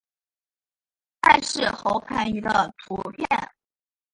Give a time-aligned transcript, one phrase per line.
[1.21, 3.23] 艾氏喉盘鱼的图片